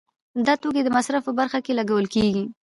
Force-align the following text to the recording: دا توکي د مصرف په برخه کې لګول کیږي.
دا 0.45 0.53
توکي 0.61 0.81
د 0.85 0.89
مصرف 0.97 1.21
په 1.25 1.33
برخه 1.39 1.59
کې 1.65 1.77
لګول 1.79 2.05
کیږي. 2.13 2.45